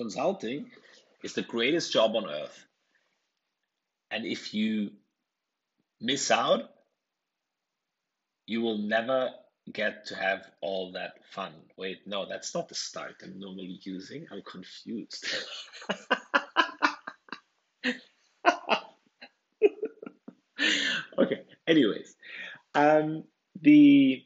consulting 0.00 0.70
is 1.22 1.34
the 1.34 1.42
greatest 1.42 1.92
job 1.92 2.16
on 2.16 2.24
earth. 2.26 2.64
And 4.10 4.24
if 4.24 4.54
you 4.54 4.92
miss 6.00 6.30
out, 6.30 6.70
you 8.46 8.62
will 8.62 8.78
never 8.78 9.28
get 9.70 10.06
to 10.06 10.14
have 10.16 10.46
all 10.62 10.92
that 10.92 11.12
fun. 11.32 11.52
Wait, 11.76 11.98
no, 12.06 12.26
that's 12.26 12.54
not 12.54 12.70
the 12.70 12.74
start 12.74 13.16
I'm 13.22 13.38
normally 13.38 13.78
using. 13.82 14.26
I'm 14.32 14.40
confused. 14.40 15.26
okay, 21.18 21.42
anyways, 21.68 22.16
um, 22.74 23.24
the 23.60 24.24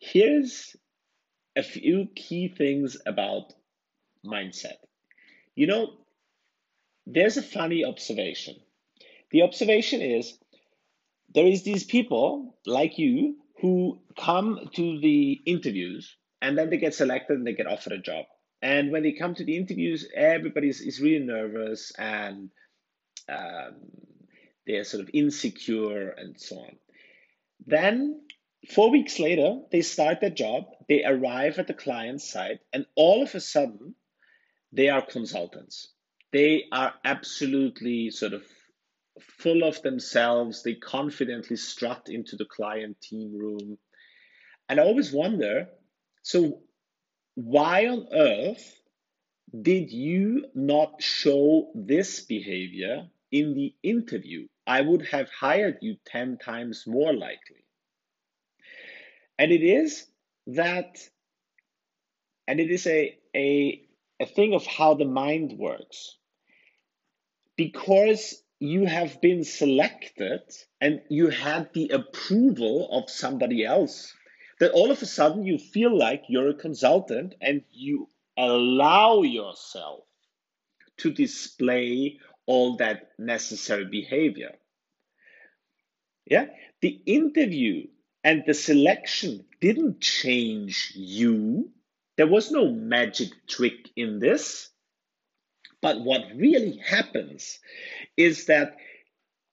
here's 0.00 0.74
a 1.54 1.62
few 1.62 2.08
key 2.16 2.48
things 2.48 2.96
about 3.06 3.52
mindset. 4.24 4.78
You 5.56 5.66
know, 5.66 5.90
there's 7.06 7.38
a 7.38 7.42
funny 7.42 7.84
observation. 7.84 8.56
The 9.32 9.42
observation 9.42 10.02
is 10.02 10.38
there 11.34 11.46
is 11.46 11.62
these 11.64 11.82
people 11.82 12.56
like 12.66 12.98
you 12.98 13.36
who 13.60 14.00
come 14.18 14.68
to 14.74 15.00
the 15.00 15.32
interviews 15.46 16.14
and 16.42 16.56
then 16.56 16.70
they 16.70 16.76
get 16.76 16.94
selected 16.94 17.38
and 17.38 17.46
they 17.46 17.54
get 17.54 17.66
offered 17.66 17.94
a 17.94 17.98
job. 17.98 18.26
And 18.62 18.92
when 18.92 19.02
they 19.02 19.12
come 19.12 19.34
to 19.34 19.44
the 19.44 19.56
interviews, 19.56 20.06
everybody 20.14 20.68
is, 20.68 21.00
really 21.00 21.24
nervous 21.24 21.92
and 21.98 22.50
um, 23.28 23.76
they're 24.66 24.84
sort 24.84 25.02
of 25.02 25.10
insecure 25.12 26.10
and 26.10 26.38
so 26.38 26.56
on. 26.56 26.76
Then, 27.66 28.20
four 28.74 28.90
weeks 28.90 29.18
later, 29.18 29.60
they 29.72 29.80
start 29.80 30.20
their 30.20 30.30
job, 30.30 30.64
they 30.88 31.04
arrive 31.04 31.58
at 31.58 31.66
the 31.66 31.74
client 31.74 32.20
site, 32.20 32.60
and 32.72 32.86
all 32.94 33.22
of 33.22 33.34
a 33.34 33.40
sudden, 33.40 33.94
they 34.72 34.88
are 34.88 35.02
consultants. 35.02 35.88
They 36.32 36.64
are 36.72 36.94
absolutely 37.04 38.10
sort 38.10 38.32
of 38.32 38.44
full 39.20 39.64
of 39.64 39.80
themselves. 39.82 40.62
They 40.62 40.74
confidently 40.74 41.56
strut 41.56 42.08
into 42.08 42.36
the 42.36 42.44
client 42.44 43.00
team 43.00 43.36
room. 43.36 43.78
And 44.68 44.80
I 44.80 44.82
always 44.82 45.12
wonder 45.12 45.68
so, 46.26 46.62
why 47.36 47.86
on 47.86 48.08
earth 48.12 48.80
did 49.62 49.92
you 49.92 50.46
not 50.56 51.00
show 51.00 51.70
this 51.72 52.20
behavior 52.22 53.08
in 53.30 53.54
the 53.54 53.72
interview? 53.84 54.48
I 54.66 54.80
would 54.80 55.06
have 55.06 55.30
hired 55.30 55.78
you 55.82 55.96
10 56.06 56.38
times 56.38 56.84
more 56.84 57.12
likely. 57.12 57.64
And 59.38 59.52
it 59.52 59.62
is 59.62 60.08
that, 60.48 60.98
and 62.48 62.58
it 62.58 62.72
is 62.72 62.88
a, 62.88 63.16
a, 63.36 63.85
a 64.20 64.26
thing 64.26 64.54
of 64.54 64.66
how 64.66 64.94
the 64.94 65.04
mind 65.04 65.52
works. 65.58 66.16
Because 67.56 68.42
you 68.58 68.86
have 68.86 69.20
been 69.20 69.44
selected 69.44 70.42
and 70.80 71.02
you 71.08 71.28
had 71.28 71.70
the 71.74 71.90
approval 71.90 72.88
of 72.90 73.10
somebody 73.10 73.64
else, 73.64 74.14
that 74.60 74.72
all 74.72 74.90
of 74.90 75.02
a 75.02 75.06
sudden 75.06 75.44
you 75.44 75.58
feel 75.58 75.96
like 75.96 76.24
you're 76.28 76.48
a 76.48 76.54
consultant 76.54 77.34
and 77.40 77.62
you 77.70 78.08
allow 78.36 79.22
yourself 79.22 80.04
to 80.98 81.12
display 81.12 82.18
all 82.46 82.76
that 82.76 83.10
necessary 83.18 83.84
behavior. 83.84 84.52
Yeah, 86.24 86.46
the 86.80 87.00
interview 87.06 87.86
and 88.24 88.44
the 88.46 88.54
selection 88.54 89.44
didn't 89.60 90.00
change 90.00 90.92
you. 90.96 91.70
There 92.16 92.26
was 92.26 92.50
no 92.50 92.68
magic 92.70 93.30
trick 93.46 93.90
in 93.96 94.18
this. 94.18 94.70
But 95.82 96.00
what 96.00 96.34
really 96.34 96.78
happens 96.78 97.60
is 98.16 98.46
that 98.46 98.76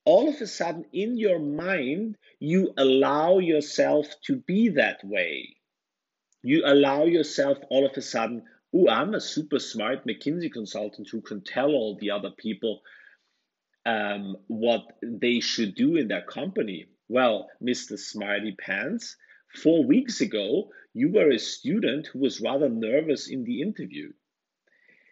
all 0.05 0.29
of 0.29 0.41
a 0.41 0.47
sudden 0.47 0.85
in 0.93 1.17
your 1.17 1.39
mind, 1.39 2.17
you 2.39 2.73
allow 2.77 3.39
yourself 3.39 4.07
to 4.25 4.37
be 4.37 4.69
that 4.69 5.03
way. 5.03 5.55
You 6.41 6.63
allow 6.65 7.03
yourself 7.03 7.57
all 7.69 7.85
of 7.85 7.95
a 7.95 8.01
sudden, 8.01 8.43
oh, 8.73 8.89
I'm 8.89 9.13
a 9.13 9.21
super 9.21 9.59
smart 9.59 10.05
McKinsey 10.05 10.51
consultant 10.51 11.09
who 11.11 11.21
can 11.21 11.41
tell 11.41 11.69
all 11.71 11.97
the 11.99 12.11
other 12.11 12.31
people 12.31 12.81
um, 13.85 14.37
what 14.47 14.83
they 15.01 15.39
should 15.39 15.75
do 15.75 15.95
in 15.95 16.07
their 16.07 16.23
company. 16.23 16.87
Well, 17.09 17.49
Mr. 17.61 17.97
Smarty 17.99 18.55
Pants, 18.59 19.15
four 19.53 19.83
weeks 19.83 20.21
ago, 20.21 20.69
you 20.93 21.11
were 21.11 21.31
a 21.31 21.39
student 21.39 22.07
who 22.07 22.19
was 22.19 22.41
rather 22.41 22.69
nervous 22.69 23.29
in 23.29 23.43
the 23.43 23.61
interview. 23.61 24.11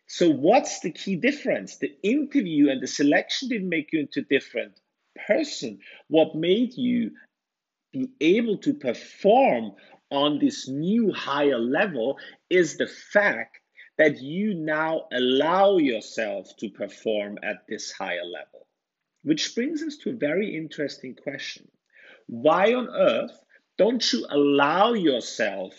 So, 0.07 0.29
what's 0.29 0.81
the 0.81 0.91
key 0.91 1.15
difference? 1.15 1.77
The 1.77 1.95
interview 2.03 2.69
and 2.69 2.81
the 2.81 2.87
selection 2.87 3.49
didn't 3.49 3.69
make 3.69 3.93
you 3.93 4.01
into 4.01 4.19
a 4.21 4.23
different 4.23 4.79
person. 5.27 5.79
What 6.07 6.35
made 6.35 6.73
you 6.73 7.11
be 7.93 8.09
able 8.19 8.57
to 8.59 8.73
perform 8.73 9.71
on 10.09 10.39
this 10.39 10.67
new 10.67 11.11
higher 11.13 11.59
level 11.59 12.17
is 12.49 12.77
the 12.77 12.87
fact 12.87 13.59
that 13.97 14.21
you 14.21 14.53
now 14.53 15.07
allow 15.13 15.77
yourself 15.77 16.55
to 16.57 16.69
perform 16.69 17.37
at 17.43 17.67
this 17.69 17.91
higher 17.91 18.25
level. 18.25 18.67
Which 19.23 19.53
brings 19.55 19.83
us 19.83 19.97
to 19.97 20.09
a 20.09 20.13
very 20.13 20.57
interesting 20.57 21.15
question. 21.15 21.67
Why 22.27 22.73
on 22.73 22.89
earth 22.89 23.37
don't 23.81 24.13
you 24.13 24.27
allow 24.29 24.93
yourself 24.93 25.73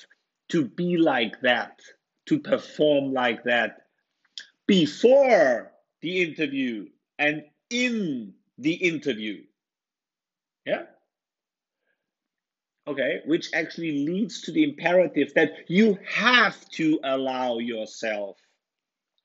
to 0.48 0.64
be 0.64 0.96
like 0.96 1.40
that, 1.42 1.78
to 2.26 2.40
perform 2.40 3.12
like 3.12 3.44
that 3.44 3.82
before 4.66 5.70
the 6.00 6.20
interview 6.20 6.88
and 7.20 7.44
in 7.70 8.34
the 8.58 8.72
interview. 8.72 9.44
Yeah? 10.66 10.82
Okay, 12.88 13.20
which 13.24 13.50
actually 13.54 14.04
leads 14.04 14.40
to 14.42 14.50
the 14.50 14.64
imperative 14.64 15.32
that 15.34 15.52
you 15.68 15.96
have 16.04 16.68
to 16.70 16.98
allow 17.04 17.58
yourself 17.58 18.36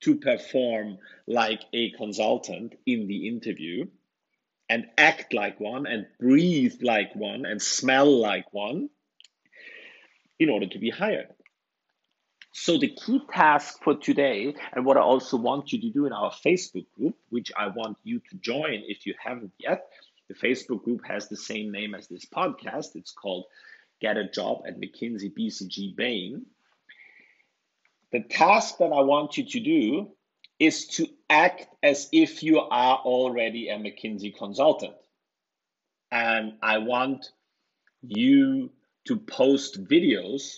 to 0.01 0.19
perform 0.19 0.99
like 1.25 1.61
a 1.73 1.89
consultant 1.93 2.75
in 2.85 3.07
the 3.07 3.27
interview 3.27 3.87
and 4.69 4.85
act 4.97 5.33
like 5.33 5.59
one 5.59 5.87
and 5.87 6.07
breathe 6.19 6.81
like 6.81 7.15
one 7.15 7.45
and 7.45 7.61
smell 7.61 8.19
like 8.19 8.53
one 8.53 8.89
in 10.39 10.49
order 10.49 10.67
to 10.67 10.79
be 10.79 10.89
hired. 10.89 11.27
So 12.51 12.77
the 12.77 12.87
key 12.87 13.21
task 13.31 13.83
for 13.83 13.95
today, 13.95 14.55
and 14.73 14.83
what 14.83 14.97
I 14.97 15.01
also 15.01 15.37
want 15.37 15.71
you 15.71 15.81
to 15.81 15.89
do 15.91 16.05
in 16.05 16.11
our 16.11 16.31
Facebook 16.31 16.87
group, 16.95 17.15
which 17.29 17.51
I 17.55 17.67
want 17.67 17.97
you 18.03 18.19
to 18.19 18.35
join 18.37 18.83
if 18.87 19.05
you 19.05 19.13
haven't 19.23 19.53
yet, 19.59 19.87
the 20.27 20.33
Facebook 20.33 20.83
group 20.83 21.05
has 21.05 21.29
the 21.29 21.37
same 21.37 21.71
name 21.71 21.93
as 21.93 22.07
this 22.07 22.25
podcast. 22.25 22.95
It's 22.95 23.11
called 23.11 23.45
Get 24.01 24.17
a 24.17 24.27
Job 24.27 24.63
at 24.67 24.79
McKinsey 24.79 25.31
BCG 25.37 25.95
Bain. 25.95 26.47
The 28.11 28.23
task 28.23 28.79
that 28.79 28.91
I 28.91 29.01
want 29.01 29.37
you 29.37 29.45
to 29.45 29.59
do 29.59 30.11
is 30.59 30.87
to 30.87 31.07
act 31.29 31.67
as 31.83 32.09
if 32.11 32.41
you 32.43 32.59
are 32.59 32.97
already 32.97 33.69
a 33.69 33.77
McKinsey 33.77 34.35
consultant. 34.35 34.95
And 36.11 36.53
I 36.61 36.79
want 36.79 37.27
you 38.01 38.71
to 39.07 39.17
post 39.17 39.83
videos 39.83 40.53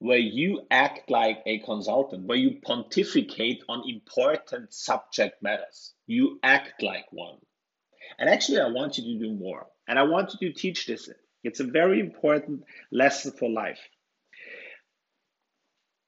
where 0.00 0.18
you 0.18 0.60
act 0.70 1.10
like 1.10 1.42
a 1.46 1.60
consultant, 1.60 2.26
where 2.26 2.36
you 2.36 2.60
pontificate 2.62 3.62
on 3.68 3.88
important 3.88 4.74
subject 4.74 5.42
matters. 5.42 5.94
You 6.06 6.38
act 6.42 6.82
like 6.82 7.06
one. 7.10 7.38
And 8.18 8.28
actually, 8.28 8.60
I 8.60 8.68
want 8.68 8.98
you 8.98 9.04
to 9.04 9.24
do 9.24 9.32
more. 9.32 9.66
And 9.88 9.98
I 9.98 10.02
want 10.02 10.34
you 10.40 10.52
to 10.52 10.58
teach 10.58 10.86
this. 10.86 11.08
It's 11.42 11.60
a 11.60 11.64
very 11.64 12.00
important 12.00 12.64
lesson 12.92 13.32
for 13.32 13.48
life. 13.48 13.80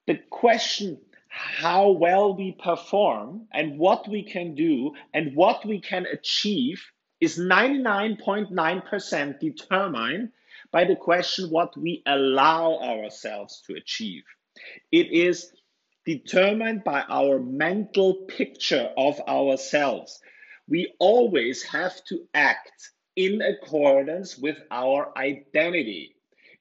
The 0.06 0.18
question 0.30 0.98
how 1.36 1.90
well 1.90 2.34
we 2.34 2.52
perform 2.52 3.46
and 3.52 3.78
what 3.78 4.08
we 4.08 4.22
can 4.22 4.54
do 4.54 4.94
and 5.12 5.36
what 5.36 5.66
we 5.66 5.80
can 5.80 6.06
achieve 6.06 6.82
is 7.20 7.38
99.9% 7.38 9.38
determined 9.38 10.30
by 10.72 10.84
the 10.84 10.96
question 10.96 11.50
what 11.50 11.76
we 11.76 12.02
allow 12.06 12.78
ourselves 12.78 13.62
to 13.66 13.74
achieve. 13.74 14.22
It 14.90 15.12
is 15.12 15.52
determined 16.06 16.84
by 16.84 17.04
our 17.06 17.38
mental 17.38 18.14
picture 18.14 18.90
of 18.96 19.20
ourselves. 19.28 20.18
We 20.68 20.94
always 20.98 21.62
have 21.64 22.02
to 22.06 22.26
act 22.32 22.92
in 23.14 23.42
accordance 23.42 24.38
with 24.38 24.56
our 24.70 25.12
identity. 25.18 26.16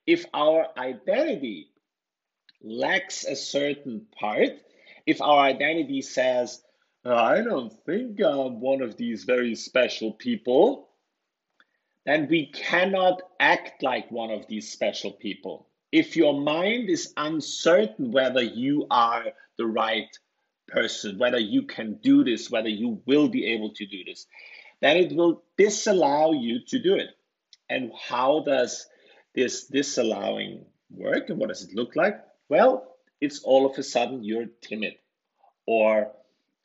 If 0.05 0.25
our 0.33 0.67
identity 0.77 1.69
lacks 2.61 3.25
a 3.25 3.35
certain 3.35 4.05
part, 4.19 4.51
if 5.05 5.21
our 5.21 5.39
identity 5.39 6.01
says, 6.01 6.61
uh, 7.05 7.13
I 7.13 7.41
don't 7.41 7.71
think 7.85 8.19
I'm 8.21 8.59
one 8.59 8.81
of 8.81 8.97
these 8.97 9.23
very 9.23 9.55
special 9.55 10.13
people, 10.13 10.89
then 12.05 12.27
we 12.29 12.47
cannot 12.47 13.21
act 13.39 13.83
like 13.83 14.11
one 14.11 14.31
of 14.31 14.47
these 14.47 14.71
special 14.71 15.11
people. 15.11 15.67
If 15.91 16.15
your 16.15 16.39
mind 16.39 16.89
is 16.89 17.13
uncertain 17.17 18.11
whether 18.11 18.41
you 18.41 18.87
are 18.89 19.25
the 19.57 19.65
right 19.65 20.17
person, 20.67 21.17
whether 21.17 21.39
you 21.39 21.63
can 21.63 21.99
do 22.01 22.23
this, 22.23 22.49
whether 22.49 22.69
you 22.69 23.01
will 23.05 23.29
be 23.29 23.53
able 23.53 23.73
to 23.73 23.85
do 23.85 24.03
this, 24.03 24.25
then 24.81 24.97
it 24.97 25.15
will 25.15 25.43
disallow 25.57 26.33
you 26.33 26.59
to 26.67 26.79
do 26.79 26.95
it. 26.95 27.09
And 27.69 27.91
how 27.99 28.43
does 28.45 28.87
this 29.33 29.65
disallowing 29.65 30.65
work 30.91 31.29
and 31.29 31.39
what 31.39 31.49
does 31.49 31.63
it 31.63 31.75
look 31.75 31.95
like? 31.95 32.19
Well, 32.49 32.94
it's 33.21 33.41
all 33.43 33.65
of 33.65 33.77
a 33.77 33.83
sudden 33.83 34.23
you're 34.23 34.47
timid 34.61 34.95
or 35.65 36.11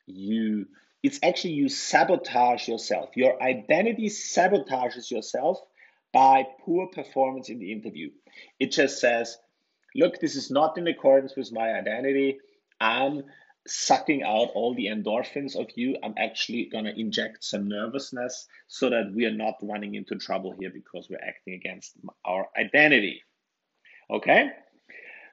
you 0.05 0.67
it's 1.03 1.19
actually 1.23 1.53
you 1.53 1.67
sabotage 1.67 2.67
yourself. 2.67 3.09
Your 3.15 3.41
identity 3.41 4.07
sabotages 4.07 5.09
yourself 5.09 5.59
by 6.13 6.45
poor 6.63 6.87
performance 6.87 7.49
in 7.49 7.57
the 7.57 7.71
interview. 7.71 8.11
It 8.59 8.71
just 8.71 8.99
says, 8.99 9.37
look, 9.95 10.19
this 10.19 10.35
is 10.35 10.51
not 10.51 10.77
in 10.77 10.87
accordance 10.87 11.35
with 11.35 11.51
my 11.51 11.73
identity. 11.73 12.37
I'm 12.79 13.23
sucking 13.67 14.23
out 14.23 14.49
all 14.53 14.75
the 14.75 14.87
endorphins 14.87 15.55
of 15.55 15.69
you. 15.75 15.95
I'm 16.03 16.15
actually 16.17 16.65
going 16.65 16.85
to 16.85 16.99
inject 16.99 17.43
some 17.43 17.67
nervousness 17.67 18.47
so 18.67 18.89
that 18.89 19.11
we 19.15 19.25
are 19.25 19.33
not 19.33 19.55
running 19.61 19.95
into 19.95 20.15
trouble 20.15 20.55
here 20.59 20.71
because 20.71 21.07
we're 21.09 21.27
acting 21.27 21.53
against 21.55 21.93
our 22.25 22.47
identity. 22.57 23.23
Okay? 24.09 24.49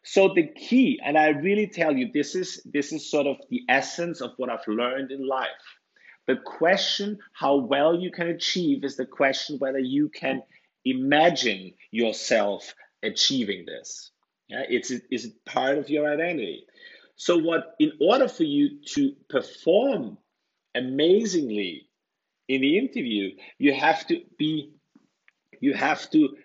So 0.04 0.32
the 0.34 0.46
key, 0.46 1.00
and 1.04 1.18
I 1.18 1.28
really 1.28 1.66
tell 1.66 1.94
you, 1.94 2.10
this 2.12 2.34
is 2.34 2.62
this 2.64 2.92
is 2.92 3.10
sort 3.10 3.26
of 3.26 3.36
the 3.50 3.62
essence 3.68 4.20
of 4.20 4.32
what 4.36 4.50
I've 4.50 4.66
learned 4.66 5.10
in 5.10 5.26
life. 5.26 5.48
The 6.26 6.36
question 6.36 7.18
how 7.32 7.56
well 7.56 7.94
you 7.94 8.10
can 8.10 8.28
achieve 8.28 8.84
is 8.84 8.96
the 8.96 9.06
question 9.06 9.58
whether 9.58 9.78
you 9.78 10.08
can 10.08 10.42
imagine 10.84 11.74
yourself 11.90 12.74
achieving 13.02 13.64
this. 13.66 14.10
Yeah, 14.48 14.64
it's 14.68 14.90
is 14.90 15.26
it 15.26 15.44
part 15.44 15.78
of 15.78 15.90
your 15.90 16.10
identity. 16.10 16.64
So 17.16 17.36
what 17.36 17.74
in 17.78 17.92
order 18.00 18.28
for 18.28 18.44
you 18.44 18.80
to 18.94 19.12
perform 19.28 20.18
amazingly 20.74 21.88
in 22.46 22.60
the 22.60 22.78
interview, 22.78 23.32
you 23.58 23.74
have 23.74 24.06
to 24.06 24.22
be 24.38 24.72
you 25.60 25.74
have 25.74 26.08
to 26.10 26.36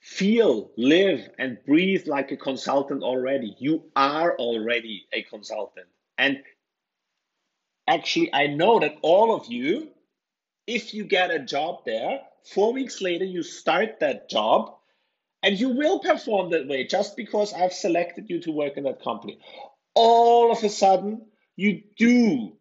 feel, 0.00 0.70
live, 0.76 1.28
and 1.38 1.58
breathe 1.66 2.06
like 2.06 2.32
a 2.32 2.36
consultant 2.36 3.02
already. 3.02 3.54
You 3.58 3.84
are 3.94 4.36
already 4.36 5.06
a 5.12 5.22
consultant. 5.22 5.86
And 6.18 6.42
actually, 7.86 8.32
I 8.32 8.46
know 8.48 8.80
that 8.80 8.96
all 9.02 9.34
of 9.34 9.46
you, 9.46 9.88
if 10.66 10.94
you 10.94 11.04
get 11.04 11.30
a 11.30 11.38
job 11.38 11.84
there, 11.84 12.20
four 12.44 12.72
weeks 12.72 13.00
later, 13.00 13.24
you 13.24 13.42
start 13.42 14.00
that 14.00 14.30
job 14.30 14.74
and 15.42 15.58
you 15.58 15.70
will 15.70 16.00
perform 16.00 16.50
that 16.50 16.68
way 16.68 16.86
just 16.86 17.16
because 17.16 17.52
I've 17.52 17.72
selected 17.72 18.28
you 18.28 18.40
to 18.42 18.52
work 18.52 18.76
in 18.76 18.84
that 18.84 19.02
company. 19.02 19.38
All 19.94 20.52
of 20.52 20.62
a 20.62 20.68
sudden, 20.68 21.26
you 21.56 21.82
do 21.98 22.52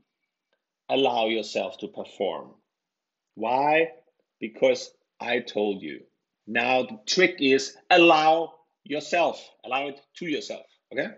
allow 0.90 1.28
yourself 1.28 1.78
to 1.80 1.88
perform. 1.88 2.52
Why? 3.36 3.92
Because 4.40 4.92
I 5.20 5.40
told 5.40 5.82
you. 5.82 6.02
Now 6.50 6.82
the 6.82 7.00
trick 7.06 7.36
is 7.40 7.78
allow 7.92 8.56
yourself, 8.84 9.40
allow 9.64 9.90
it 9.90 10.02
to 10.16 10.26
yourself. 10.26 10.66
Okay? 10.92 11.10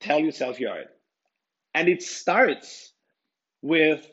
Tell 0.00 0.18
yourself 0.18 0.58
you 0.58 0.70
are 0.70 0.80
it. 0.80 0.90
And 1.74 1.86
it 1.86 2.02
starts 2.02 2.94
with 3.60 4.10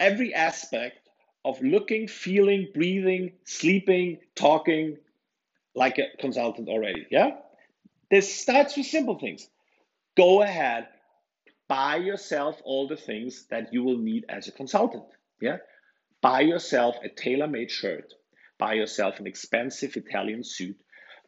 every 0.00 0.34
aspect 0.34 1.08
of 1.44 1.62
looking, 1.62 2.08
feeling, 2.08 2.66
breathing, 2.74 3.34
sleeping, 3.44 4.18
talking 4.34 4.96
like 5.76 5.98
a 5.98 6.06
consultant 6.18 6.68
already. 6.68 7.06
Yeah? 7.12 7.36
This 8.10 8.34
starts 8.34 8.76
with 8.76 8.86
simple 8.86 9.20
things. 9.20 9.46
Go 10.16 10.42
ahead, 10.42 10.88
buy 11.68 11.96
yourself 11.96 12.60
all 12.64 12.88
the 12.88 12.96
things 12.96 13.46
that 13.50 13.72
you 13.72 13.84
will 13.84 13.98
need 13.98 14.24
as 14.28 14.48
a 14.48 14.52
consultant. 14.52 15.04
Yeah? 15.40 15.58
Buy 16.24 16.40
yourself 16.40 16.96
a 17.04 17.10
tailor 17.10 17.46
made 17.46 17.70
shirt, 17.70 18.14
buy 18.58 18.72
yourself 18.72 19.20
an 19.20 19.26
expensive 19.26 19.94
Italian 19.94 20.42
suit, 20.42 20.78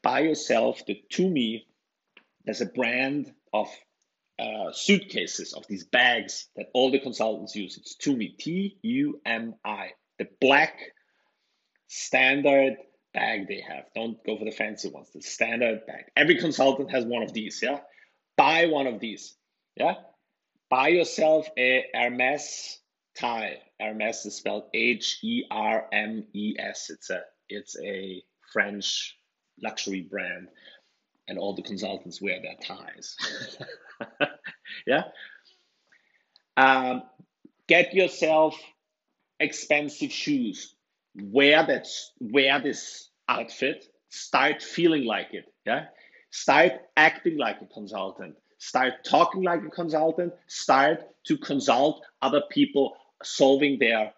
buy 0.03 0.21
yourself 0.21 0.81
the 0.87 1.03
Tumi. 1.13 1.67
There's 2.47 2.63
a 2.63 2.73
brand 2.81 3.31
of 3.53 3.69
uh, 4.39 4.73
suitcases, 4.73 5.53
of 5.53 5.67
these 5.69 5.85
bags 5.85 6.49
that 6.57 6.69
all 6.73 6.91
the 6.91 6.99
consultants 6.99 7.55
use. 7.55 7.77
It's 7.77 7.95
Tumi, 7.95 8.39
T 8.39 8.79
U 8.81 9.21
M 9.27 9.57
I, 9.63 9.91
the 10.19 10.29
black 10.41 10.79
standard 11.89 12.77
bag 13.13 13.49
they 13.49 13.61
have. 13.69 13.85
Don't 13.95 14.17
go 14.25 14.39
for 14.39 14.47
the 14.47 14.51
fancy 14.51 14.89
ones, 14.89 15.11
the 15.13 15.21
standard 15.21 15.81
bag. 15.87 16.05
Every 16.17 16.37
consultant 16.37 16.91
has 16.93 17.05
one 17.05 17.23
of 17.23 17.35
these, 17.35 17.61
yeah? 17.63 17.81
Buy 18.39 18.65
one 18.65 18.87
of 18.87 19.01
these, 19.01 19.37
yeah? 19.77 19.97
Buy 20.71 20.89
yourself 20.89 21.47
a 21.59 21.85
Hermes 21.93 22.79
tie. 23.17 23.59
Hermes 23.81 24.25
is 24.27 24.37
spelled 24.37 24.65
H 24.75 25.19
E 25.23 25.45
R 25.51 25.87
M 25.93 26.25
E 26.33 26.57
S. 26.59 26.91
It's 26.91 27.11
a 27.11 27.23
it's 27.49 27.77
a 27.81 28.23
French 28.53 29.19
luxury 29.63 30.03
brand, 30.03 30.49
and 31.29 31.39
all 31.39 31.55
the 31.55 31.63
consultants 31.63 32.21
wear 32.21 32.41
their 32.41 32.57
ties. 32.63 33.17
yeah. 34.87 35.05
Um, 36.57 37.03
get 37.67 37.95
yourself 37.95 38.59
expensive 39.41 40.13
shoes. 40.13 40.75
Wear 41.15 41.67
that. 41.67 41.87
Wear 42.21 42.61
this 42.61 43.11
outfit. 43.29 43.87
Start 44.09 44.63
feeling 44.63 45.05
like 45.05 45.29
it. 45.33 45.53
Yeah. 45.65 45.87
Start 46.31 46.73
acting 46.97 47.39
like 47.39 47.61
a 47.63 47.67
consultant. 47.67 48.37
Start 48.59 49.05
talking 49.05 49.43
like 49.43 49.63
a 49.63 49.71
consultant. 49.71 50.33
Start 50.47 51.05
to 51.25 51.37
consult 51.39 52.05
other 52.23 52.43
people 52.51 52.97
solving 53.23 53.79
their 53.79 54.13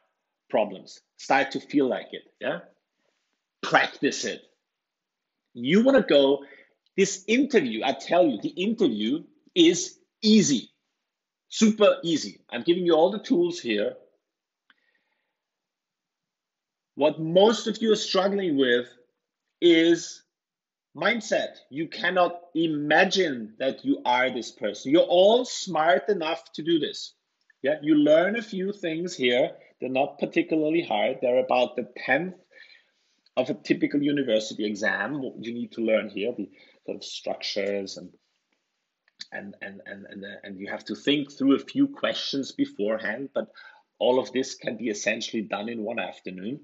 problems. 0.50 1.00
Start 1.16 1.52
to 1.52 1.60
feel 1.60 1.88
like 1.88 2.08
it. 2.12 2.22
Yeah. 2.40 2.60
Practice 3.62 4.24
it. 4.24 4.42
You 5.54 5.84
want 5.84 5.96
to 5.96 6.02
go. 6.02 6.44
This 6.96 7.24
interview, 7.28 7.82
I 7.84 7.92
tell 7.92 8.26
you, 8.26 8.40
the 8.40 8.48
interview 8.48 9.22
is 9.54 9.98
easy, 10.22 10.70
super 11.48 11.98
easy. 12.02 12.40
I'm 12.50 12.62
giving 12.62 12.84
you 12.84 12.94
all 12.94 13.10
the 13.10 13.20
tools 13.20 13.60
here. 13.60 13.94
What 16.96 17.20
most 17.20 17.68
of 17.68 17.80
you 17.80 17.92
are 17.92 17.96
struggling 17.96 18.56
with 18.56 18.88
is 19.60 20.24
mindset. 20.96 21.56
You 21.70 21.86
cannot 21.86 22.40
imagine 22.54 23.54
that 23.58 23.84
you 23.84 24.02
are 24.04 24.30
this 24.30 24.50
person. 24.50 24.90
You're 24.90 25.02
all 25.02 25.44
smart 25.44 26.08
enough 26.08 26.52
to 26.54 26.62
do 26.62 26.80
this. 26.80 27.14
Yeah, 27.62 27.76
you 27.82 27.96
learn 27.96 28.36
a 28.36 28.42
few 28.42 28.72
things 28.72 29.14
here. 29.14 29.50
They're 29.80 29.90
not 29.90 30.18
particularly 30.18 30.82
hard. 30.82 31.18
They're 31.20 31.44
about 31.44 31.76
the 31.76 31.88
tenth 32.04 32.34
of 33.36 33.50
a 33.50 33.54
typical 33.54 34.02
university 34.02 34.64
exam. 34.64 35.20
What 35.20 35.44
you 35.44 35.54
need 35.54 35.72
to 35.72 35.80
learn 35.80 36.08
here, 36.08 36.32
the 36.36 36.48
sort 36.86 36.96
of 36.96 37.04
structures 37.04 37.96
and 37.96 38.10
and 39.32 39.54
and 39.60 39.80
and 39.86 40.06
and, 40.08 40.24
uh, 40.24 40.36
and 40.44 40.58
you 40.58 40.70
have 40.70 40.84
to 40.86 40.94
think 40.94 41.32
through 41.32 41.56
a 41.56 41.58
few 41.58 41.88
questions 41.88 42.52
beforehand. 42.52 43.30
But 43.34 43.48
all 43.98 44.20
of 44.20 44.32
this 44.32 44.54
can 44.54 44.76
be 44.76 44.88
essentially 44.88 45.42
done 45.42 45.68
in 45.68 45.82
one 45.82 45.98
afternoon. 45.98 46.60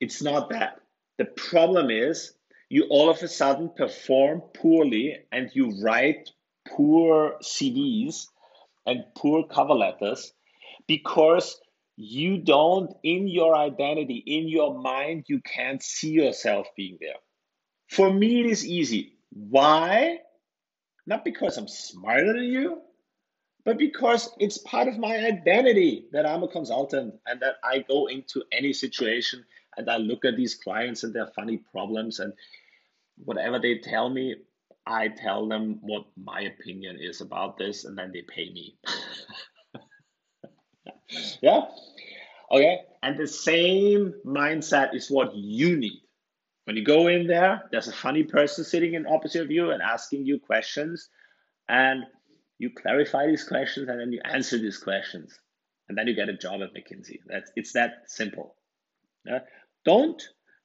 It's 0.00 0.22
not 0.22 0.50
that. 0.50 0.80
The 1.18 1.24
problem 1.24 1.90
is 1.90 2.32
you 2.68 2.86
all 2.90 3.10
of 3.10 3.22
a 3.22 3.28
sudden 3.28 3.70
perform 3.76 4.42
poorly 4.54 5.16
and 5.32 5.50
you 5.52 5.82
write 5.82 6.30
poor 6.68 7.34
CVs 7.42 8.26
and 8.88 9.04
poor 9.14 9.46
cover 9.46 9.74
letters 9.74 10.32
because 10.86 11.60
you 11.96 12.38
don't, 12.38 12.94
in 13.02 13.28
your 13.28 13.54
identity, 13.54 14.22
in 14.26 14.48
your 14.48 14.80
mind, 14.80 15.26
you 15.28 15.40
can't 15.42 15.82
see 15.82 16.10
yourself 16.10 16.66
being 16.76 16.96
there. 17.00 17.20
For 17.88 18.10
me, 18.10 18.40
it 18.40 18.46
is 18.46 18.66
easy. 18.66 19.18
Why? 19.30 20.20
Not 21.06 21.24
because 21.24 21.58
I'm 21.58 21.68
smarter 21.68 22.32
than 22.32 22.44
you, 22.44 22.80
but 23.64 23.76
because 23.76 24.30
it's 24.38 24.58
part 24.58 24.88
of 24.88 24.98
my 24.98 25.16
identity 25.16 26.06
that 26.12 26.24
I'm 26.24 26.42
a 26.42 26.48
consultant 26.48 27.14
and 27.26 27.40
that 27.40 27.56
I 27.62 27.80
go 27.80 28.06
into 28.06 28.42
any 28.52 28.72
situation 28.72 29.44
and 29.76 29.90
I 29.90 29.98
look 29.98 30.24
at 30.24 30.36
these 30.36 30.54
clients 30.54 31.04
and 31.04 31.12
their 31.12 31.26
funny 31.36 31.58
problems 31.72 32.20
and 32.20 32.32
whatever 33.24 33.58
they 33.58 33.78
tell 33.78 34.08
me, 34.08 34.36
I 34.88 35.08
tell 35.08 35.46
them 35.46 35.78
what 35.82 36.06
my 36.16 36.40
opinion 36.40 36.98
is 37.00 37.20
about 37.20 37.58
this, 37.58 37.84
and 37.84 37.96
then 37.96 38.10
they 38.12 38.22
pay 38.22 38.50
me. 38.50 38.78
yeah? 41.42 41.66
Okay? 42.50 42.78
And 43.02 43.18
the 43.18 43.26
same 43.26 44.14
mindset 44.24 44.94
is 44.94 45.10
what 45.10 45.34
you 45.34 45.76
need. 45.76 46.00
When 46.64 46.76
you 46.76 46.84
go 46.84 47.08
in 47.08 47.26
there, 47.26 47.68
there's 47.70 47.88
a 47.88 47.92
funny 47.92 48.24
person 48.24 48.64
sitting 48.64 48.94
in 48.94 49.06
opposite 49.06 49.42
of 49.42 49.50
you 49.50 49.70
and 49.70 49.82
asking 49.82 50.26
you 50.26 50.40
questions, 50.40 51.08
and 51.68 52.04
you 52.58 52.70
clarify 52.70 53.26
these 53.26 53.44
questions 53.44 53.88
and 53.88 54.00
then 54.00 54.12
you 54.12 54.20
answer 54.24 54.58
these 54.58 54.78
questions. 54.78 55.38
And 55.88 55.96
then 55.96 56.06
you 56.06 56.14
get 56.14 56.28
a 56.28 56.36
job 56.36 56.60
at 56.62 56.74
McKinsey. 56.74 57.20
That's 57.26 57.50
it's 57.56 57.72
that 57.72 58.02
simple. 58.06 58.56
Yeah? 59.24 59.40
Don't 59.84 60.22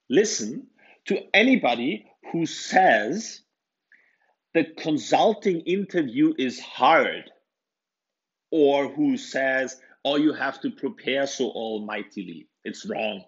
listen 0.10 0.68
to 1.06 1.20
anybody 1.34 2.06
who 2.32 2.46
says 2.46 3.43
the 4.54 4.66
consulting 4.78 5.62
interview 5.62 6.34
is 6.38 6.60
hard 6.60 7.32
or 8.52 8.88
who 8.88 9.18
says, 9.18 9.80
oh, 10.06 10.16
you 10.16 10.34
have 10.34 10.62
to 10.62 10.70
prepare 10.70 11.26
so 11.26 11.46
almightily. 11.46 12.48
It's 12.64 12.86
wrong. 12.86 13.24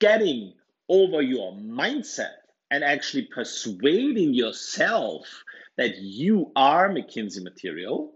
Getting 0.00 0.54
over 0.88 1.22
your 1.22 1.52
mindset 1.52 2.34
and 2.70 2.82
actually 2.82 3.28
persuading 3.32 4.34
yourself 4.34 5.26
that 5.76 5.98
you 5.98 6.50
are 6.56 6.88
McKinsey 6.88 7.42
material 7.42 8.12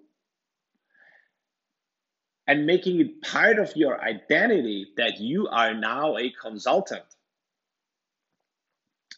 and 2.47 2.67
making 2.67 3.01
it 3.01 3.23
part 3.23 3.59
of 3.59 3.75
your 3.77 4.01
identity 4.03 4.89
that 4.97 5.21
you 5.21 5.49
are 5.49 5.73
now 5.73 6.17
a 6.17 6.31
consultant 6.31 7.05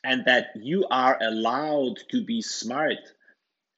and 0.06 0.24
that 0.26 0.50
you 0.54 0.86
are 0.88 1.18
allowed 1.20 1.96
to 2.12 2.24
be 2.24 2.40
smart 2.40 3.00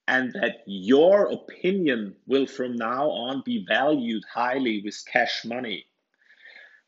and 0.07 0.31
that 0.35 0.63
your 0.67 1.33
opinion 1.33 2.15
will 2.27 2.47
from 2.47 2.77
now 2.77 3.09
on 3.09 3.43
be 3.47 3.65
valued 3.67 4.23
highly 4.31 4.83
with 4.85 5.03
cash 5.11 5.47
money. 5.47 5.87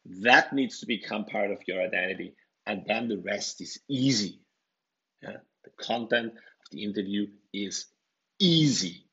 That 0.05 0.53
needs 0.53 0.81
to 0.81 0.87
become 0.87 1.25
part 1.25 1.51
of 1.51 1.59
your 1.67 1.81
identity, 1.81 2.35
and 2.67 2.85
then 2.87 3.09
the 3.09 3.17
rest 3.17 3.63
is 3.63 3.81
easy. 3.89 4.41
Yeah? 5.23 5.39
The 5.65 5.71
content 5.83 6.35
of 6.35 6.71
the 6.71 6.85
interview 6.85 7.29
is 7.55 7.87
easy, 8.39 9.07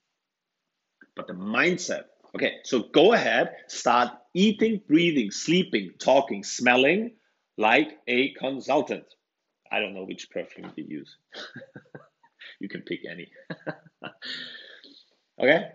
but 1.16 1.28
the 1.28 1.34
mindset. 1.34 2.04
Okay, 2.36 2.58
so 2.66 2.84
go 2.84 3.14
ahead, 3.14 3.56
start 3.68 4.12
eating, 4.34 4.82
breathing, 4.90 5.32
sleeping, 5.32 5.92
talking, 6.00 6.44
smelling 6.44 7.16
like 7.58 7.98
a 8.08 8.34
consultant. 8.34 9.06
I 9.72 9.80
don't 9.80 9.94
know 9.94 10.06
which 10.06 10.30
perfume 10.30 10.72
to 10.76 10.82
use. 10.82 11.18
you 12.60 12.70
can 12.70 12.82
pick 12.82 13.02
any. 13.10 13.30
okay? 15.42 15.70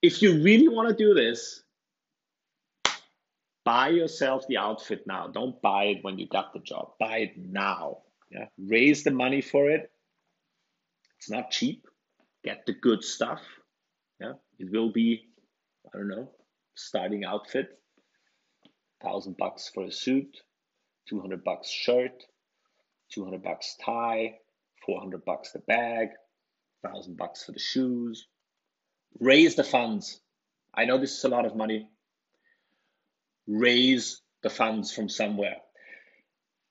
If 0.00 0.22
you 0.22 0.42
really 0.42 0.68
want 0.68 0.88
to 0.88 0.94
do 0.94 1.14
this, 1.14 1.62
buy 3.64 3.88
yourself 3.88 4.44
the 4.48 4.56
outfit 4.56 5.04
now. 5.06 5.28
Don't 5.28 5.60
buy 5.62 5.84
it 5.84 5.98
when 6.02 6.18
you 6.18 6.26
got 6.28 6.52
the 6.52 6.60
job. 6.60 6.92
Buy 6.98 7.18
it 7.18 7.32
now. 7.36 7.98
Yeah? 8.30 8.46
Raise 8.58 9.04
the 9.04 9.10
money 9.10 9.40
for 9.40 9.70
it. 9.70 9.90
It's 11.18 11.30
not 11.30 11.50
cheap. 11.50 11.86
Get 12.44 12.66
the 12.66 12.72
good 12.72 13.04
stuff. 13.04 13.40
Yeah? 14.20 14.32
It 14.58 14.70
will 14.70 14.90
be, 14.92 15.28
I 15.94 15.98
don't 15.98 16.08
know, 16.08 16.30
starting 16.74 17.24
outfit. 17.24 17.78
Thousand 19.02 19.36
bucks 19.36 19.70
for 19.72 19.84
a 19.84 19.92
suit, 19.92 20.36
200 21.08 21.42
bucks 21.42 21.68
shirt, 21.68 22.22
200 23.12 23.42
bucks 23.42 23.76
tie, 23.84 24.38
400 24.86 25.24
bucks 25.24 25.52
the 25.52 25.60
bag, 25.60 26.08
1000 26.82 27.16
bucks 27.16 27.44
for 27.44 27.52
the 27.52 27.58
shoes. 27.58 28.26
Raise 29.20 29.54
the 29.54 29.64
funds. 29.64 30.20
I 30.74 30.84
know 30.84 30.98
this 30.98 31.16
is 31.16 31.24
a 31.24 31.28
lot 31.28 31.46
of 31.46 31.54
money. 31.54 31.88
Raise 33.46 34.20
the 34.42 34.50
funds 34.50 34.92
from 34.92 35.08
somewhere. 35.08 35.56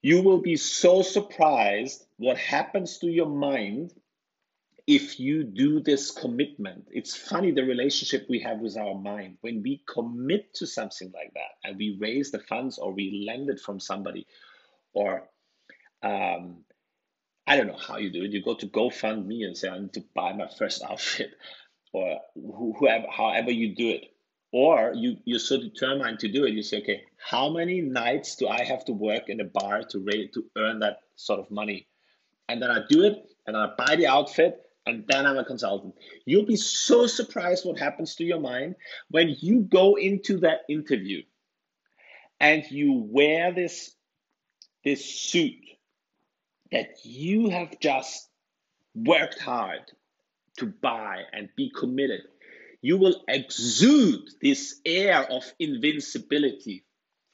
You 0.01 0.23
will 0.23 0.41
be 0.41 0.57
so 0.57 1.03
surprised 1.03 2.05
what 2.17 2.37
happens 2.37 2.97
to 2.99 3.07
your 3.07 3.29
mind 3.29 3.93
if 4.87 5.19
you 5.19 5.43
do 5.43 5.79
this 5.79 6.09
commitment. 6.11 6.87
It's 6.91 7.15
funny 7.15 7.51
the 7.51 7.63
relationship 7.63 8.25
we 8.27 8.39
have 8.39 8.59
with 8.59 8.77
our 8.77 8.95
mind. 8.95 9.37
When 9.41 9.61
we 9.61 9.83
commit 9.87 10.53
to 10.55 10.65
something 10.65 11.11
like 11.13 11.33
that 11.35 11.51
and 11.63 11.77
we 11.77 11.97
raise 11.99 12.31
the 12.31 12.39
funds 12.39 12.79
or 12.79 12.91
we 12.91 13.23
lend 13.27 13.49
it 13.49 13.59
from 13.59 13.79
somebody 13.79 14.25
or 14.93 15.29
um, 16.03 16.63
I 17.47 17.57
don't 17.57 17.67
know 17.67 17.77
how 17.77 17.97
you 17.97 18.11
do 18.11 18.23
it. 18.23 18.31
You 18.31 18.43
go 18.43 18.55
to 18.55 18.67
GoFundMe 18.67 19.45
and 19.45 19.57
say, 19.57 19.69
I 19.69 19.79
need 19.79 19.93
to 19.93 20.03
buy 20.15 20.33
my 20.33 20.47
first 20.47 20.83
outfit, 20.83 21.31
or 21.93 22.19
whoever, 22.35 23.07
however 23.09 23.51
you 23.51 23.75
do 23.75 23.89
it. 23.89 24.05
Or 24.53 24.93
you, 24.93 25.17
you're 25.23 25.39
so 25.39 25.61
determined 25.61 26.19
to 26.19 26.27
do 26.27 26.43
it, 26.45 26.51
you 26.51 26.61
say, 26.61 26.81
okay, 26.81 27.03
how 27.17 27.49
many 27.49 27.79
nights 27.79 28.35
do 28.35 28.49
I 28.49 28.63
have 28.63 28.83
to 28.85 28.93
work 28.93 29.29
in 29.29 29.39
a 29.39 29.45
bar 29.45 29.83
to 29.83 30.29
to 30.33 30.45
earn 30.57 30.79
that 30.79 30.99
sort 31.15 31.39
of 31.39 31.49
money? 31.49 31.87
And 32.49 32.61
then 32.61 32.69
I 32.69 32.79
do 32.89 33.03
it, 33.03 33.15
and 33.47 33.55
I 33.55 33.69
buy 33.77 33.95
the 33.95 34.07
outfit, 34.07 34.61
and 34.85 35.05
then 35.07 35.25
I'm 35.25 35.37
a 35.37 35.45
consultant. 35.45 35.95
You'll 36.25 36.45
be 36.45 36.57
so 36.57 37.07
surprised 37.07 37.65
what 37.65 37.79
happens 37.79 38.15
to 38.15 38.25
your 38.25 38.39
mind 38.39 38.75
when 39.09 39.35
you 39.39 39.61
go 39.61 39.95
into 39.95 40.39
that 40.39 40.61
interview 40.67 41.21
and 42.39 42.63
you 42.69 43.07
wear 43.07 43.53
this, 43.53 43.95
this 44.83 45.05
suit 45.05 45.53
that 46.71 46.97
you 47.03 47.49
have 47.49 47.79
just 47.79 48.29
worked 48.95 49.39
hard 49.39 49.81
to 50.57 50.65
buy 50.67 51.23
and 51.33 51.49
be 51.55 51.71
committed, 51.77 52.21
you 52.81 52.97
will 52.97 53.23
exude 53.27 54.29
this 54.41 54.79
air 54.85 55.23
of 55.31 55.43
invincibility. 55.59 56.83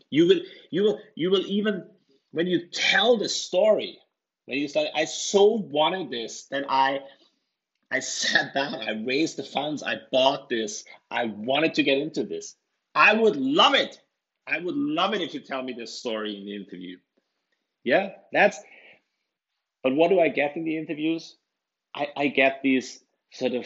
You 0.10 0.28
will, 0.28 0.42
you 0.70 0.84
will, 0.84 1.00
you 1.16 1.32
will 1.32 1.46
even 1.46 1.86
when 2.32 2.48
you 2.48 2.68
tell 2.68 3.18
the 3.18 3.30
story, 3.30 4.00
when 4.46 4.58
you 4.58 4.68
say, 4.68 4.90
I 4.94 5.06
so 5.06 5.46
wanted 5.46 6.12
this 6.12 6.46
that 6.52 6.66
I 6.70 7.02
I 7.90 8.00
sat 8.00 8.54
down, 8.54 8.76
I 8.76 9.04
raised 9.06 9.38
the 9.38 9.44
funds, 9.44 9.82
I 9.82 9.96
bought 10.12 10.50
this, 10.50 10.84
I 11.10 11.26
wanted 11.26 11.76
to 11.76 11.84
get 11.84 11.98
into 12.00 12.24
this. 12.24 12.56
I 12.94 13.14
would 13.14 13.38
love 13.38 13.76
it. 13.76 14.02
I 14.46 14.60
would 14.60 14.76
love 14.76 15.14
it 15.14 15.22
if 15.22 15.34
you 15.34 15.40
tell 15.40 15.64
me 15.64 15.74
this 15.74 15.94
story 15.94 16.38
in 16.38 16.46
the 16.46 16.56
interview. 16.56 16.98
Yeah, 17.84 18.12
that's 18.34 18.60
but 19.88 19.96
what 19.96 20.10
do 20.10 20.20
I 20.20 20.28
get 20.28 20.58
in 20.58 20.66
the 20.66 20.76
interviews? 20.76 21.38
I, 21.96 22.08
I 22.18 22.28
get 22.28 22.60
these 22.62 23.00
sort 23.32 23.54
of 23.54 23.66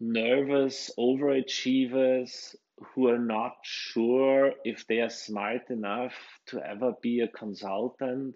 nervous 0.00 0.90
overachievers 0.98 2.56
who 2.80 3.06
are 3.10 3.20
not 3.20 3.52
sure 3.62 4.54
if 4.64 4.88
they 4.88 4.98
are 4.98 5.10
smart 5.10 5.70
enough 5.70 6.14
to 6.46 6.58
ever 6.58 6.94
be 7.00 7.20
a 7.20 7.28
consultant 7.28 8.34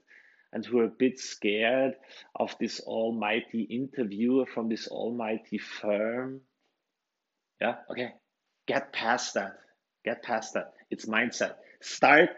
and 0.52 0.64
who 0.64 0.78
are 0.78 0.84
a 0.84 1.00
bit 1.00 1.18
scared 1.18 1.94
of 2.36 2.54
this 2.60 2.78
almighty 2.78 3.62
interviewer 3.62 4.46
from 4.46 4.68
this 4.68 4.86
almighty 4.86 5.58
firm. 5.58 6.42
Yeah, 7.60 7.74
okay. 7.90 8.10
Get 8.68 8.92
past 8.92 9.34
that. 9.34 9.54
Get 10.04 10.22
past 10.22 10.54
that. 10.54 10.74
It's 10.92 11.06
mindset. 11.06 11.54
Start. 11.80 12.30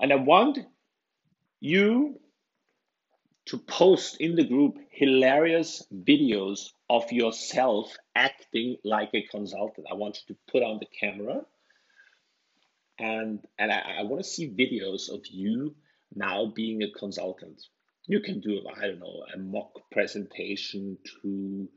And 0.00 0.14
I 0.14 0.16
want 0.16 0.60
you 1.60 2.20
to 3.46 3.58
post 3.58 4.16
in 4.20 4.36
the 4.36 4.44
group 4.44 4.78
hilarious 4.90 5.86
videos 5.92 6.70
of 6.88 7.10
yourself 7.12 7.94
acting 8.14 8.76
like 8.84 9.10
a 9.14 9.22
consultant. 9.22 9.86
I 9.90 9.94
want 9.94 10.18
you 10.26 10.34
to 10.34 10.40
put 10.50 10.62
on 10.62 10.78
the 10.78 10.86
camera 10.98 11.42
and 12.98 13.44
and 13.58 13.72
I, 13.72 13.96
I 13.98 14.02
want 14.04 14.22
to 14.22 14.28
see 14.28 14.48
videos 14.48 15.10
of 15.10 15.26
you 15.26 15.74
now 16.14 16.52
being 16.54 16.82
a 16.82 16.90
consultant. 16.90 17.62
You 18.06 18.20
can 18.20 18.40
do 18.40 18.60
I 18.74 18.86
don't 18.86 19.00
know 19.00 19.24
a 19.34 19.38
mock 19.38 19.90
presentation 19.90 20.98
to 21.22 21.68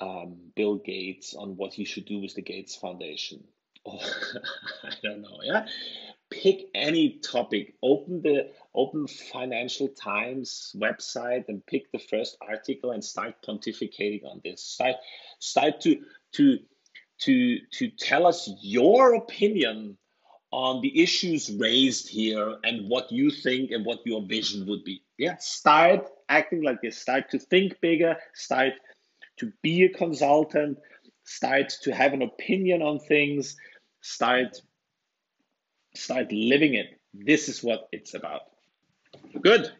um, 0.00 0.36
Bill 0.56 0.76
Gates 0.76 1.34
on 1.34 1.56
what 1.56 1.72
he 1.74 1.84
should 1.84 2.06
do 2.06 2.20
with 2.20 2.34
the 2.34 2.42
Gates 2.42 2.76
Foundation. 2.76 3.44
Oh, 3.86 4.00
I 4.82 4.92
don't 5.02 5.20
know. 5.22 5.40
Yeah, 5.42 5.66
pick 6.42 6.68
any 6.74 7.18
topic. 7.18 7.74
Open 7.82 8.20
the 8.22 8.50
open 8.74 9.06
financial 9.06 9.88
times 9.88 10.74
website 10.76 11.44
and 11.48 11.64
pick 11.66 11.90
the 11.92 11.98
first 11.98 12.36
article 12.40 12.90
and 12.90 13.04
start 13.04 13.34
pontificating 13.46 14.24
on 14.24 14.40
this. 14.44 14.62
Start 14.62 14.96
start 15.38 15.80
to 15.82 16.00
to 16.32 16.58
to 17.20 17.58
to 17.72 17.88
tell 17.90 18.26
us 18.26 18.50
your 18.60 19.14
opinion 19.14 19.96
on 20.50 20.80
the 20.82 21.02
issues 21.02 21.52
raised 21.58 22.08
here 22.08 22.56
and 22.62 22.88
what 22.88 23.10
you 23.10 23.30
think 23.30 23.70
and 23.70 23.84
what 23.84 23.98
your 24.04 24.22
vision 24.26 24.66
would 24.66 24.84
be. 24.84 25.02
Yeah 25.18 25.36
start 25.38 26.08
acting 26.28 26.62
like 26.62 26.80
this. 26.82 26.98
Start 26.98 27.30
to 27.30 27.38
think 27.38 27.80
bigger. 27.80 28.16
Start 28.34 28.72
to 29.38 29.52
be 29.62 29.84
a 29.84 29.88
consultant. 29.88 30.78
Start 31.24 31.72
to 31.82 31.94
have 31.94 32.12
an 32.12 32.22
opinion 32.22 32.82
on 32.82 32.98
things. 32.98 33.56
Start 34.02 34.60
Start 35.96 36.32
living 36.32 36.74
it. 36.74 37.00
This 37.12 37.48
is 37.48 37.62
what 37.62 37.88
it's 37.92 38.14
about. 38.14 38.42
Good. 39.42 39.70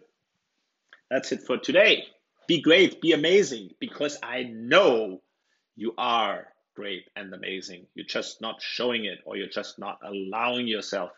That's 1.10 1.32
it 1.32 1.42
for 1.42 1.58
today. 1.58 2.04
Be 2.46 2.60
great, 2.60 3.00
be 3.00 3.12
amazing, 3.12 3.70
because 3.80 4.18
I 4.22 4.44
know 4.44 5.22
you 5.76 5.94
are 5.98 6.48
great 6.76 7.04
and 7.16 7.32
amazing. 7.32 7.86
You're 7.94 8.06
just 8.06 8.40
not 8.40 8.60
showing 8.60 9.06
it, 9.06 9.20
or 9.24 9.36
you're 9.36 9.48
just 9.48 9.78
not 9.78 9.98
allowing 10.04 10.68
yourself 10.68 11.10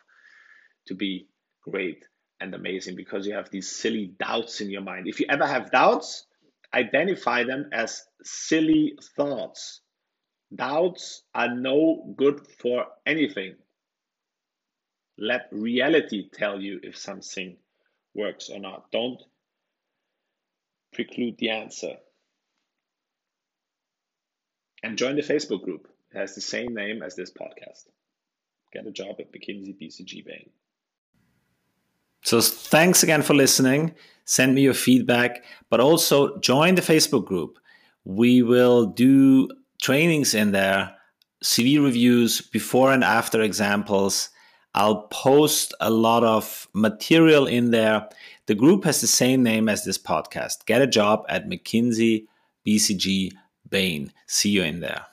to 0.87 0.95
be 0.95 1.29
great 1.63 2.05
and 2.41 2.55
amazing 2.55 2.97
because 2.97 3.27
you 3.27 3.35
have 3.35 3.51
these 3.51 3.69
silly 3.69 4.13
doubts 4.19 4.61
in 4.61 4.71
your 4.71 4.83
mind. 4.83 5.09
If 5.09 5.21
you 5.21 5.27
ever 5.29 5.47
have 5.47 5.71
doubts, 5.71 6.27
identify 6.73 7.45
them 7.45 7.71
as 7.73 8.05
silly 8.23 8.99
thoughts. 9.17 9.81
Doubts 10.55 11.23
are 11.35 11.55
no 11.55 12.15
good 12.17 12.47
for 12.61 12.87
anything. 13.05 13.57
Let 15.19 15.49
reality 15.51 16.29
tell 16.33 16.61
you 16.61 16.81
if 16.83 16.97
something 16.97 17.57
works 18.15 18.51
or 18.51 18.59
not. 18.59 18.91
Don't 18.93 19.23
preclude 20.93 21.39
the 21.39 21.51
answer. 21.51 21.97
And 24.83 24.99
join 24.99 25.17
the 25.17 25.23
Facebook 25.23 25.63
group. 25.63 25.89
It 26.13 26.19
has 26.19 26.35
the 26.35 26.41
same 26.41 26.75
name 26.75 27.03
as 27.03 27.17
this 27.17 27.31
podcast. 27.31 27.87
Get 28.73 28.87
a 28.87 28.91
job 28.91 29.17
at 29.19 29.33
McKinsey 29.33 29.77
BCG 29.81 30.25
Bain. 30.25 30.51
So 32.23 32.41
thanks 32.41 33.03
again 33.03 33.23
for 33.23 33.35
listening. 33.35 33.95
Send 34.25 34.55
me 34.55 34.63
your 34.63 34.75
feedback, 34.75 35.45
but 35.71 35.81
also 35.81 36.39
join 36.39 36.75
the 36.75 36.83
Facebook 36.83 37.25
group. 37.25 37.59
We 38.05 38.43
will 38.43 38.87
do 38.87 39.49
trainings 39.81 40.35
in 40.35 40.53
there, 40.53 40.95
CV 41.45 41.83
reviews, 41.83 42.41
before 42.41 42.93
and 42.93 43.05
after 43.05 43.41
examples. 43.41 44.31
I'll 44.77 45.09
post 45.09 45.73
a 45.81 45.91
lot 45.91 46.23
of 46.23 46.69
material 46.75 47.47
in 47.47 47.71
there. 47.71 48.09
The 48.45 48.55
group 48.55 48.85
has 48.85 49.01
the 49.01 49.07
same 49.07 49.43
name 49.43 49.71
as 49.71 49.85
this 49.85 49.97
podcast. 49.97 50.67
Get 50.67 50.83
a 50.83 50.87
job 50.87 51.25
at 51.31 51.49
McKinsey 51.49 52.27
BCG 52.67 53.33
Bain. 53.69 54.13
See 54.27 54.51
you 54.51 54.63
in 54.63 54.81
there. 54.81 55.07